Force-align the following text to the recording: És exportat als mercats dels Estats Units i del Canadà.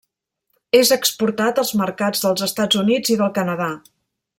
És 0.79 0.93
exportat 0.95 1.61
als 1.65 1.75
mercats 1.83 2.27
dels 2.27 2.49
Estats 2.51 2.83
Units 2.87 3.17
i 3.17 3.23
del 3.25 3.35
Canadà. 3.41 3.73